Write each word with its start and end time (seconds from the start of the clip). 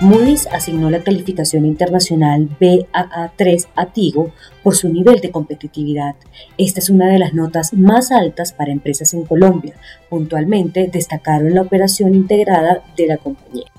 Moody's 0.00 0.46
asignó 0.52 0.90
la 0.90 1.02
calificación 1.02 1.64
internacional 1.64 2.50
BAA3 2.60 3.68
a 3.74 3.86
Tigo 3.86 4.30
por 4.62 4.76
su 4.76 4.90
nivel 4.90 5.20
de 5.20 5.30
competitividad. 5.30 6.16
Esta 6.58 6.80
es 6.80 6.90
una 6.90 7.08
de 7.08 7.18
las 7.18 7.32
notas 7.32 7.72
más 7.72 8.12
altas 8.12 8.52
para 8.52 8.72
empresas 8.72 9.14
en 9.14 9.24
Colombia. 9.24 9.74
Puntualmente 10.10 10.90
destacaron 10.92 11.54
la 11.54 11.62
operación 11.62 12.14
integrada 12.14 12.82
de 12.96 13.06
la 13.06 13.16
compañía. 13.16 13.72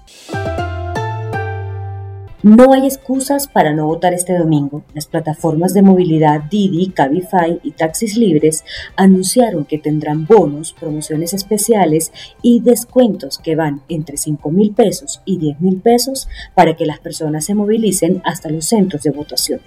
No 2.43 2.71
hay 2.71 2.86
excusas 2.86 3.47
para 3.47 3.73
no 3.73 3.87
votar 3.87 4.14
este 4.14 4.37
domingo. 4.37 4.83
Las 4.93 5.07
plataformas 5.07 5.73
de 5.73 5.82
movilidad 5.82 6.43
Didi, 6.43 6.91
Cabify 6.91 7.60
y 7.63 7.71
Taxis 7.71 8.15
Libres 8.15 8.63
anunciaron 8.96 9.65
que 9.65 9.79
tendrán 9.79 10.27
bonos, 10.27 10.73
promociones 10.73 11.33
especiales 11.33 12.11
y 12.43 12.60
descuentos 12.60 13.39
que 13.39 13.55
van 13.55 13.82
entre 13.89 14.18
5 14.18 14.51
mil 14.51 14.71
pesos 14.75 15.21
y 15.25 15.39
10 15.39 15.61
mil 15.61 15.82
pesos 15.82 16.29
para 16.54 16.75
que 16.75 16.86
las 16.86 17.00
personas 17.00 17.43
se 17.43 17.55
movilicen 17.55 18.21
hasta 18.23 18.49
los 18.49 18.65
centros 18.65 19.01
de 19.01 19.10
votación. 19.10 19.60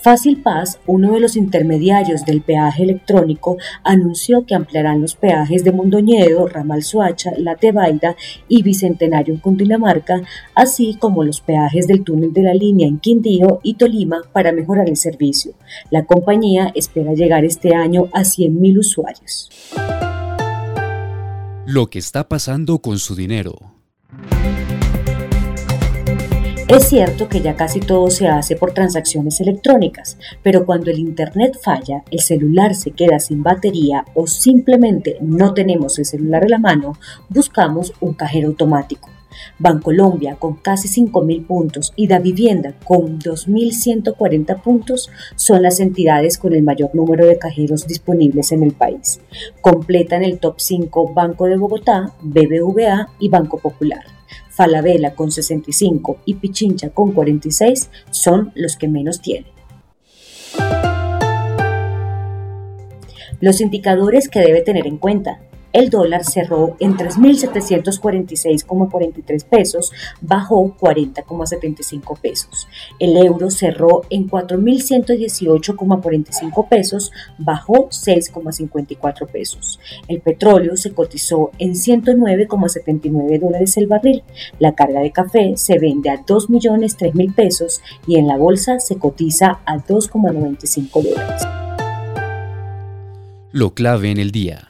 Fácil 0.00 0.40
Paz, 0.42 0.78
uno 0.86 1.12
de 1.12 1.20
los 1.20 1.36
intermediarios 1.36 2.24
del 2.24 2.40
peaje 2.40 2.84
electrónico, 2.84 3.58
anunció 3.82 4.46
que 4.46 4.54
ampliarán 4.54 5.00
los 5.00 5.16
peajes 5.16 5.64
de 5.64 5.72
Mondoñedo, 5.72 6.46
Ramal 6.46 6.84
Suacha, 6.84 7.32
La 7.36 7.56
Tebaida 7.56 8.14
y 8.46 8.62
Bicentenario 8.62 9.34
en 9.34 9.40
Cundinamarca, 9.40 10.22
así 10.54 10.96
como 11.00 11.24
los 11.24 11.40
peajes 11.40 11.88
del 11.88 12.04
túnel 12.04 12.32
de 12.32 12.42
la 12.42 12.54
línea 12.54 12.86
en 12.86 12.98
Quindío 12.98 13.60
y 13.64 13.74
Tolima 13.74 14.22
para 14.32 14.52
mejorar 14.52 14.88
el 14.88 14.96
servicio. 14.96 15.54
La 15.90 16.04
compañía 16.04 16.70
espera 16.74 17.14
llegar 17.14 17.44
este 17.44 17.74
año 17.74 18.08
a 18.12 18.20
100.000 18.20 18.78
usuarios. 18.78 19.50
Lo 21.66 21.90
que 21.90 21.98
está 21.98 22.28
pasando 22.28 22.78
con 22.78 22.98
su 22.98 23.14
dinero. 23.14 23.74
Es 26.68 26.90
cierto 26.90 27.30
que 27.30 27.40
ya 27.40 27.56
casi 27.56 27.80
todo 27.80 28.10
se 28.10 28.28
hace 28.28 28.54
por 28.54 28.74
transacciones 28.74 29.40
electrónicas, 29.40 30.18
pero 30.42 30.66
cuando 30.66 30.90
el 30.90 30.98
Internet 30.98 31.58
falla, 31.62 32.02
el 32.10 32.20
celular 32.20 32.74
se 32.74 32.90
queda 32.90 33.20
sin 33.20 33.42
batería 33.42 34.04
o 34.14 34.26
simplemente 34.26 35.16
no 35.22 35.54
tenemos 35.54 35.98
el 35.98 36.04
celular 36.04 36.44
a 36.44 36.48
la 36.48 36.58
mano, 36.58 36.92
buscamos 37.30 37.94
un 38.00 38.12
cajero 38.12 38.48
automático. 38.48 39.08
Bancolombia 39.58 40.34
con 40.34 40.56
casi 40.56 40.88
5.000 40.88 41.46
puntos 41.46 41.94
y 41.96 42.06
Da 42.06 42.18
Vivienda 42.18 42.74
con 42.84 43.18
2.140 43.18 44.60
puntos 44.60 45.10
son 45.36 45.62
las 45.62 45.80
entidades 45.80 46.36
con 46.36 46.52
el 46.52 46.62
mayor 46.62 46.94
número 46.94 47.26
de 47.26 47.38
cajeros 47.38 47.86
disponibles 47.86 48.52
en 48.52 48.62
el 48.62 48.72
país. 48.72 49.20
Completan 49.62 50.22
el 50.22 50.38
top 50.38 50.56
5 50.58 51.14
Banco 51.14 51.46
de 51.46 51.56
Bogotá, 51.56 52.12
BBVA 52.20 53.08
y 53.18 53.30
Banco 53.30 53.58
Popular. 53.58 54.17
Falabella 54.50 55.14
con 55.14 55.30
65 55.30 56.18
y 56.24 56.34
Pichincha 56.34 56.90
con 56.90 57.12
46 57.12 57.90
son 58.10 58.52
los 58.54 58.76
que 58.76 58.88
menos 58.88 59.20
tienen. 59.20 59.52
Los 63.40 63.60
indicadores 63.60 64.28
que 64.28 64.40
debe 64.40 64.62
tener 64.62 64.86
en 64.86 64.98
cuenta 64.98 65.40
el 65.72 65.90
dólar 65.90 66.24
cerró 66.24 66.76
en 66.80 66.96
3.746,43 66.96 69.44
pesos, 69.44 69.92
bajó 70.20 70.74
40,75 70.78 72.18
pesos. 72.18 72.66
El 72.98 73.16
euro 73.16 73.50
cerró 73.50 74.02
en 74.10 74.28
4.118,45 74.28 76.68
pesos, 76.68 77.12
bajó 77.38 77.88
6,54 77.88 79.28
pesos. 79.28 79.78
El 80.08 80.20
petróleo 80.20 80.76
se 80.76 80.92
cotizó 80.92 81.52
en 81.58 81.74
109,79 81.74 83.40
dólares 83.40 83.76
el 83.76 83.86
barril. 83.86 84.24
La 84.58 84.74
carga 84.74 84.98
de 85.00 85.12
café 85.12 85.52
se 85.56 85.78
vende 85.78 86.10
a 86.10 86.24
2.003.000 86.24 87.32
pesos 87.34 87.80
y 88.06 88.16
en 88.16 88.26
la 88.26 88.36
bolsa 88.36 88.80
se 88.80 88.96
cotiza 88.96 89.60
a 89.64 89.78
2,95 89.78 91.02
dólares. 91.02 91.42
Lo 93.50 93.72
clave 93.74 94.10
en 94.10 94.18
el 94.18 94.30
día. 94.30 94.68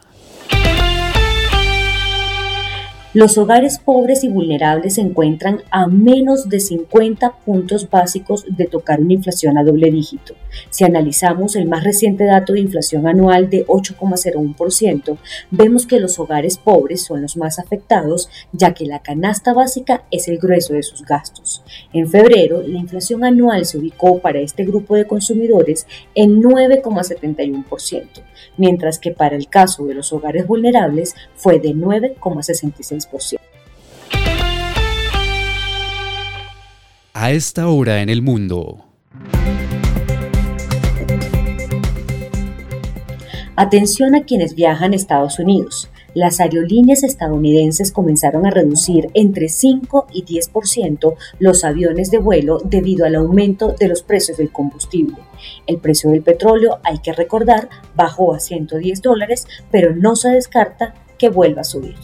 Los 3.11 3.39
hogares 3.39 3.79
pobres 3.79 4.23
y 4.23 4.27
vulnerables 4.27 4.93
se 4.93 5.01
encuentran 5.01 5.63
a 5.71 5.87
menos 5.87 6.47
de 6.47 6.59
50 6.59 7.37
puntos 7.43 7.89
básicos 7.89 8.45
de 8.47 8.65
tocar 8.65 9.01
una 9.01 9.13
inflación 9.13 9.57
a 9.57 9.63
doble 9.63 9.89
dígito. 9.89 10.35
Si 10.69 10.83
analizamos 10.83 11.55
el 11.55 11.67
más 11.67 11.83
reciente 11.83 12.25
dato 12.25 12.53
de 12.53 12.59
inflación 12.59 13.07
anual 13.07 13.49
de 13.49 13.65
8,01%, 13.65 15.17
vemos 15.49 15.87
que 15.87 15.99
los 15.99 16.19
hogares 16.19 16.59
pobres 16.59 17.03
son 17.03 17.23
los 17.23 17.35
más 17.35 17.57
afectados, 17.57 18.29
ya 18.51 18.75
que 18.75 18.85
la 18.85 18.99
canasta 18.99 19.55
básica 19.55 20.03
es 20.11 20.27
el 20.27 20.37
grueso 20.37 20.73
de 20.73 20.83
sus 20.83 21.03
gastos. 21.03 21.63
En 21.91 22.07
febrero, 22.07 22.61
la 22.61 22.77
inflación 22.77 23.23
anual 23.23 23.65
se 23.65 23.79
ubicó 23.79 24.19
para 24.19 24.39
este 24.39 24.65
grupo 24.65 24.95
de 24.95 25.07
consumidores 25.07 25.87
en 26.13 26.43
9,71%, 26.43 28.05
mientras 28.57 28.99
que 28.99 29.09
para 29.09 29.35
el 29.35 29.49
caso 29.49 29.87
de 29.87 29.95
los 29.95 30.13
hogares 30.13 30.45
vulnerables 30.45 31.15
fue 31.33 31.59
de 31.59 31.69
9,66%. 31.69 32.98
A 37.13 37.31
esta 37.31 37.67
hora 37.67 38.01
en 38.01 38.09
el 38.09 38.21
mundo. 38.21 38.85
Atención 43.55 44.15
a 44.15 44.23
quienes 44.23 44.55
viajan 44.55 44.93
a 44.93 44.95
Estados 44.95 45.37
Unidos. 45.37 45.89
Las 46.13 46.39
aerolíneas 46.39 47.03
estadounidenses 47.03 47.91
comenzaron 47.91 48.45
a 48.45 48.51
reducir 48.51 49.09
entre 49.13 49.49
5 49.49 50.07
y 50.13 50.23
10% 50.23 51.15
los 51.39 51.65
aviones 51.65 52.09
de 52.09 52.19
vuelo 52.19 52.59
debido 52.63 53.05
al 53.05 53.15
aumento 53.15 53.75
de 53.77 53.89
los 53.89 54.01
precios 54.01 54.37
del 54.37 54.49
combustible. 54.49 55.17
El 55.67 55.77
precio 55.77 56.09
del 56.09 56.23
petróleo, 56.23 56.79
hay 56.83 56.99
que 56.99 57.11
recordar, 57.11 57.67
bajó 57.95 58.33
a 58.33 58.39
110 58.39 59.01
dólares, 59.01 59.45
pero 59.71 59.93
no 59.93 60.15
se 60.15 60.29
descarta 60.29 60.93
que 61.17 61.27
vuelva 61.27 61.61
a 61.61 61.65
subir. 61.65 61.95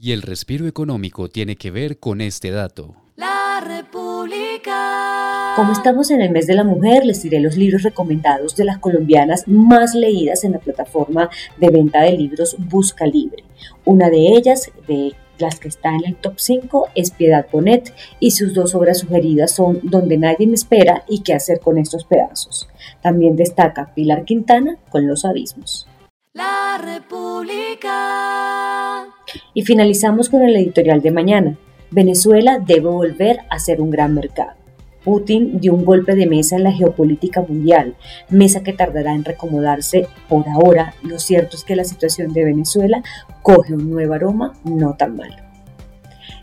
Y 0.00 0.12
el 0.12 0.22
respiro 0.22 0.68
económico 0.68 1.28
tiene 1.28 1.56
que 1.56 1.72
ver 1.72 1.98
con 1.98 2.20
este 2.20 2.52
dato. 2.52 2.94
La 3.16 3.60
República. 3.66 5.54
Como 5.56 5.72
estamos 5.72 6.12
en 6.12 6.20
el 6.20 6.30
mes 6.30 6.46
de 6.46 6.54
la 6.54 6.62
mujer, 6.62 7.04
les 7.04 7.20
diré 7.20 7.40
los 7.40 7.56
libros 7.56 7.82
recomendados 7.82 8.54
de 8.54 8.64
las 8.64 8.78
colombianas 8.78 9.48
más 9.48 9.96
leídas 9.96 10.44
en 10.44 10.52
la 10.52 10.60
plataforma 10.60 11.30
de 11.56 11.70
venta 11.70 12.02
de 12.02 12.12
libros 12.12 12.54
Busca 12.58 13.06
Libre. 13.06 13.42
Una 13.84 14.08
de 14.08 14.36
ellas, 14.36 14.70
de 14.86 15.14
las 15.38 15.58
que 15.58 15.66
está 15.66 15.88
en 15.88 16.04
el 16.06 16.14
top 16.14 16.34
5, 16.36 16.90
es 16.94 17.10
Piedad 17.10 17.46
Bonet 17.50 17.92
y 18.20 18.30
sus 18.30 18.54
dos 18.54 18.76
obras 18.76 18.98
sugeridas 18.98 19.52
son 19.52 19.80
Donde 19.82 20.16
nadie 20.16 20.46
me 20.46 20.54
espera 20.54 21.02
y 21.08 21.22
qué 21.22 21.34
hacer 21.34 21.58
con 21.58 21.76
estos 21.76 22.04
pedazos. 22.04 22.68
También 23.02 23.34
destaca 23.34 23.92
Pilar 23.94 24.24
Quintana 24.24 24.76
con 24.90 25.08
Los 25.08 25.24
Abismos. 25.24 25.88
La 26.34 26.78
República. 26.80 28.67
Y 29.58 29.62
finalizamos 29.62 30.28
con 30.28 30.42
el 30.42 30.54
editorial 30.54 31.02
de 31.02 31.10
mañana. 31.10 31.56
Venezuela 31.90 32.60
debe 32.64 32.90
volver 32.90 33.40
a 33.50 33.58
ser 33.58 33.80
un 33.80 33.90
gran 33.90 34.14
mercado. 34.14 34.52
Putin 35.02 35.58
dio 35.58 35.74
un 35.74 35.84
golpe 35.84 36.14
de 36.14 36.28
mesa 36.28 36.54
en 36.54 36.62
la 36.62 36.70
geopolítica 36.70 37.40
mundial, 37.42 37.96
mesa 38.30 38.62
que 38.62 38.72
tardará 38.72 39.14
en 39.14 39.24
recomodarse 39.24 40.06
por 40.28 40.48
ahora. 40.48 40.94
Lo 41.02 41.18
cierto 41.18 41.56
es 41.56 41.64
que 41.64 41.74
la 41.74 41.82
situación 41.82 42.32
de 42.32 42.44
Venezuela 42.44 43.02
coge 43.42 43.74
un 43.74 43.90
nuevo 43.90 44.14
aroma 44.14 44.52
no 44.62 44.94
tan 44.94 45.16
malo. 45.16 45.34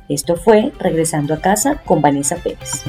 Esto 0.10 0.36
fue 0.36 0.74
Regresando 0.78 1.34
a 1.34 1.40
casa 1.40 1.82
con 1.86 2.02
Vanessa 2.02 2.36
Pérez. 2.36 2.84